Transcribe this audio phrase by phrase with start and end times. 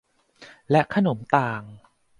[0.69, 1.63] และขนมต่าง